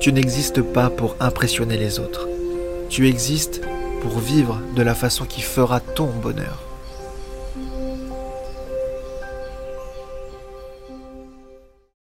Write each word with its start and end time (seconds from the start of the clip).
Tu 0.00 0.14
n'existes 0.14 0.62
pas 0.62 0.88
pour 0.88 1.14
impressionner 1.20 1.76
les 1.76 1.98
autres. 1.98 2.26
Tu 2.88 3.06
existes 3.06 3.60
pour 4.00 4.18
vivre 4.18 4.58
de 4.74 4.80
la 4.80 4.94
façon 4.94 5.26
qui 5.26 5.42
fera 5.42 5.78
ton 5.78 6.06
bonheur. 6.06 6.62